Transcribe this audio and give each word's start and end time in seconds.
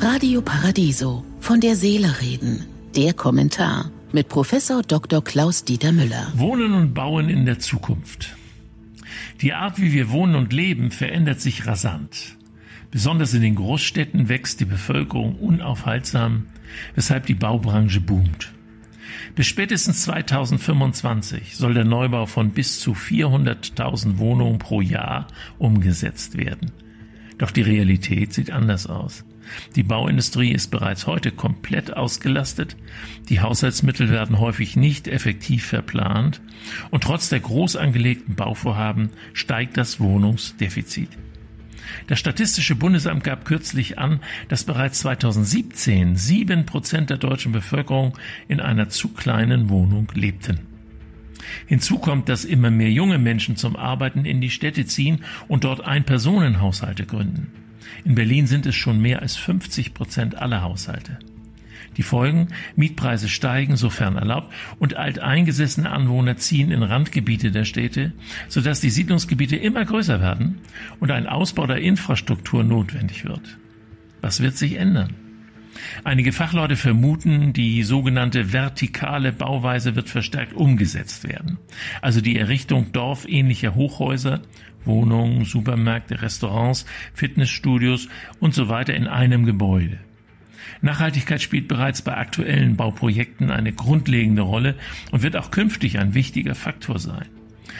Radio 0.00 0.42
Paradiso 0.42 1.24
von 1.40 1.60
der 1.60 1.76
Seele 1.76 2.20
reden. 2.20 2.66
Der 2.96 3.14
Kommentar 3.14 3.90
mit 4.12 4.28
Professor 4.28 4.82
Dr. 4.82 5.22
Klaus 5.22 5.64
Dieter 5.64 5.92
Müller. 5.92 6.32
Wohnen 6.34 6.74
und 6.74 6.94
Bauen 6.94 7.28
in 7.28 7.46
der 7.46 7.58
Zukunft. 7.58 8.36
Die 9.40 9.54
Art, 9.54 9.80
wie 9.80 9.92
wir 9.92 10.10
wohnen 10.10 10.34
und 10.34 10.52
leben, 10.52 10.90
verändert 10.90 11.40
sich 11.40 11.66
rasant. 11.66 12.36
Besonders 12.90 13.32
in 13.34 13.42
den 13.42 13.54
Großstädten 13.54 14.28
wächst 14.28 14.60
die 14.60 14.64
Bevölkerung 14.64 15.36
unaufhaltsam, 15.36 16.46
weshalb 16.94 17.26
die 17.26 17.34
Baubranche 17.34 18.00
boomt. 18.00 18.52
Bis 19.34 19.46
spätestens 19.46 20.02
2025 20.02 21.56
soll 21.56 21.74
der 21.74 21.84
Neubau 21.84 22.26
von 22.26 22.50
bis 22.50 22.80
zu 22.80 22.92
400.000 22.92 24.18
Wohnungen 24.18 24.58
pro 24.58 24.80
Jahr 24.80 25.26
umgesetzt 25.58 26.36
werden. 26.36 26.72
Doch 27.42 27.50
die 27.50 27.62
Realität 27.62 28.32
sieht 28.32 28.52
anders 28.52 28.86
aus. 28.86 29.24
Die 29.74 29.82
Bauindustrie 29.82 30.52
ist 30.52 30.70
bereits 30.70 31.08
heute 31.08 31.32
komplett 31.32 31.92
ausgelastet, 31.92 32.76
die 33.28 33.40
Haushaltsmittel 33.40 34.10
werden 34.10 34.38
häufig 34.38 34.76
nicht 34.76 35.08
effektiv 35.08 35.66
verplant 35.66 36.40
und 36.92 37.02
trotz 37.02 37.30
der 37.30 37.40
groß 37.40 37.74
angelegten 37.74 38.36
Bauvorhaben 38.36 39.10
steigt 39.32 39.76
das 39.76 39.98
Wohnungsdefizit. 39.98 41.08
Das 42.06 42.20
Statistische 42.20 42.76
Bundesamt 42.76 43.24
gab 43.24 43.44
kürzlich 43.44 43.98
an, 43.98 44.20
dass 44.48 44.62
bereits 44.62 45.00
2017 45.00 46.14
sieben 46.14 46.64
Prozent 46.64 47.10
der 47.10 47.16
deutschen 47.16 47.50
Bevölkerung 47.50 48.16
in 48.46 48.60
einer 48.60 48.88
zu 48.88 49.08
kleinen 49.08 49.68
Wohnung 49.68 50.06
lebten. 50.14 50.71
Hinzu 51.66 51.98
kommt, 51.98 52.28
dass 52.28 52.44
immer 52.44 52.70
mehr 52.70 52.90
junge 52.90 53.18
Menschen 53.18 53.56
zum 53.56 53.76
Arbeiten 53.76 54.24
in 54.24 54.40
die 54.40 54.50
Städte 54.50 54.86
ziehen 54.86 55.24
und 55.48 55.64
dort 55.64 55.84
Ein-Personen-Haushalte 55.84 57.06
gründen. 57.06 57.50
In 58.04 58.14
Berlin 58.14 58.46
sind 58.46 58.66
es 58.66 58.74
schon 58.74 59.00
mehr 59.00 59.22
als 59.22 59.36
50 59.36 59.94
Prozent 59.94 60.36
aller 60.36 60.62
Haushalte. 60.62 61.18
Die 61.96 62.02
Folgen, 62.02 62.48
Mietpreise 62.74 63.28
steigen, 63.28 63.76
sofern 63.76 64.16
erlaubt, 64.16 64.52
und 64.78 64.96
alteingesessene 64.96 65.90
Anwohner 65.90 66.36
ziehen 66.38 66.70
in 66.70 66.82
Randgebiete 66.82 67.50
der 67.50 67.64
Städte, 67.64 68.12
sodass 68.48 68.80
die 68.80 68.90
Siedlungsgebiete 68.90 69.56
immer 69.56 69.84
größer 69.84 70.20
werden 70.20 70.58
und 71.00 71.10
ein 71.10 71.26
Ausbau 71.26 71.66
der 71.66 71.78
Infrastruktur 71.78 72.64
notwendig 72.64 73.24
wird. 73.24 73.58
Was 74.22 74.40
wird 74.40 74.56
sich 74.56 74.76
ändern? 74.76 75.14
Einige 76.04 76.32
Fachleute 76.32 76.76
vermuten, 76.76 77.52
die 77.52 77.82
sogenannte 77.82 78.52
vertikale 78.52 79.32
Bauweise 79.32 79.96
wird 79.96 80.08
verstärkt 80.08 80.54
umgesetzt 80.54 81.28
werden. 81.28 81.58
Also 82.00 82.20
die 82.20 82.38
Errichtung 82.38 82.92
dorfähnlicher 82.92 83.74
Hochhäuser, 83.74 84.42
Wohnungen, 84.84 85.44
Supermärkte, 85.44 86.22
Restaurants, 86.22 86.86
Fitnessstudios 87.14 88.08
und 88.40 88.54
so 88.54 88.68
weiter 88.68 88.94
in 88.94 89.06
einem 89.06 89.46
Gebäude. 89.46 89.98
Nachhaltigkeit 90.80 91.40
spielt 91.40 91.68
bereits 91.68 92.02
bei 92.02 92.16
aktuellen 92.16 92.76
Bauprojekten 92.76 93.50
eine 93.50 93.72
grundlegende 93.72 94.42
Rolle 94.42 94.74
und 95.10 95.22
wird 95.22 95.36
auch 95.36 95.50
künftig 95.50 95.98
ein 95.98 96.14
wichtiger 96.14 96.54
Faktor 96.54 96.98
sein. 96.98 97.26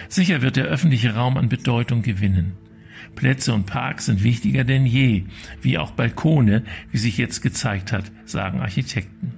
Sicher 0.08 0.42
wird 0.42 0.56
der 0.56 0.66
öffentliche 0.66 1.14
Raum 1.14 1.36
an 1.36 1.48
Bedeutung 1.48 2.02
gewinnen. 2.02 2.52
Plätze 3.14 3.54
und 3.54 3.66
Parks 3.66 4.06
sind 4.06 4.22
wichtiger 4.22 4.64
denn 4.64 4.86
je, 4.86 5.24
wie 5.60 5.78
auch 5.78 5.92
Balkone, 5.92 6.64
wie 6.90 6.98
sich 6.98 7.18
jetzt 7.18 7.42
gezeigt 7.42 7.92
hat, 7.92 8.10
sagen 8.24 8.60
Architekten. 8.60 9.34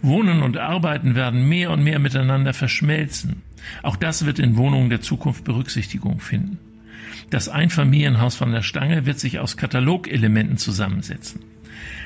Wohnen 0.00 0.42
und 0.42 0.58
Arbeiten 0.58 1.14
werden 1.14 1.48
mehr 1.48 1.70
und 1.70 1.82
mehr 1.82 1.98
miteinander 1.98 2.52
verschmelzen. 2.52 3.42
Auch 3.82 3.96
das 3.96 4.26
wird 4.26 4.38
in 4.38 4.56
Wohnungen 4.56 4.90
der 4.90 5.00
Zukunft 5.00 5.44
Berücksichtigung 5.44 6.20
finden. 6.20 6.58
Das 7.30 7.48
Einfamilienhaus 7.48 8.34
von 8.34 8.52
der 8.52 8.62
Stange 8.62 9.06
wird 9.06 9.18
sich 9.18 9.38
aus 9.38 9.56
Katalogelementen 9.56 10.56
zusammensetzen. 10.56 11.40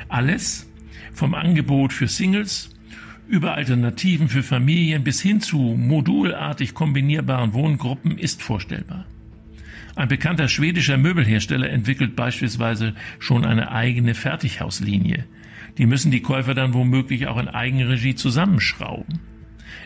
Alles 0.09 0.69
vom 1.12 1.34
Angebot 1.34 1.93
für 1.93 2.09
Singles 2.09 2.71
über 3.28 3.55
Alternativen 3.55 4.28
für 4.28 4.43
Familien 4.43 5.03
bis 5.03 5.21
hin 5.21 5.41
zu 5.41 5.59
modulartig 5.59 6.75
kombinierbaren 6.75 7.55
Wohngruppen 7.55 8.19
ist 8.19 8.43
vorstellbar. 8.43 9.05
Ein 9.97 10.09
bekannter 10.09 10.49
schwedischer 10.49 10.99
Möbelhersteller 10.99 11.71
entwickelt 11.71 12.17
beispielsweise 12.17 12.93
schon 13.19 13.47
eine 13.47 13.73
eigene 13.73 14.15
Fertighauslinie. 14.15 15.25
Die 15.79 15.87
müssen 15.87 16.11
die 16.11 16.21
Käufer 16.21 16.53
dann 16.55 16.75
womöglich 16.75 17.27
auch 17.27 17.39
in 17.39 17.49
Eigenregie 17.49 18.15
zusammenschrauben. 18.15 19.21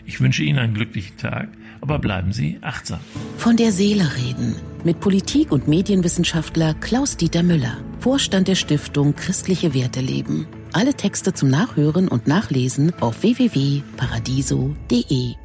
Ich 0.05 0.19
wünsche 0.19 0.43
Ihnen 0.43 0.59
einen 0.59 0.73
glücklichen 0.73 1.15
Tag, 1.17 1.47
aber 1.79 1.99
bleiben 1.99 2.33
Sie 2.33 2.57
achtsam. 2.61 2.99
Von 3.37 3.55
der 3.55 3.71
Seele 3.71 4.11
reden 4.17 4.57
mit 4.83 4.99
Politik- 4.99 5.51
und 5.51 5.69
Medienwissenschaftler 5.69 6.73
Klaus-Dieter 6.73 7.43
Müller, 7.43 7.77
Vorstand 7.99 8.49
der 8.49 8.55
Stiftung 8.55 9.15
Christliche 9.15 9.73
Werte 9.73 10.01
leben. 10.01 10.45
Alle 10.73 10.93
Texte 10.93 11.33
zum 11.33 11.49
Nachhören 11.49 12.09
und 12.09 12.27
Nachlesen 12.27 12.93
auf 12.99 13.23
www.paradiso.de. 13.23 15.35